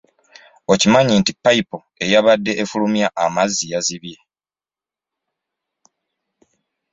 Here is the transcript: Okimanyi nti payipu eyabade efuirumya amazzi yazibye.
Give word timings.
Okimanyi 0.73 1.13
nti 1.19 1.31
payipu 1.43 1.77
eyabade 2.03 2.51
efuirumya 2.61 3.07
amazzi 3.23 3.65
yazibye. 3.73 4.17